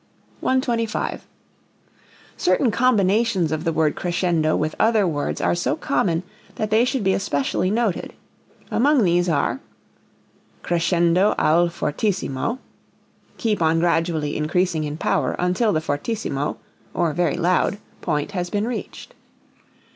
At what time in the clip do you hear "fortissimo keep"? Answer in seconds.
11.69-13.61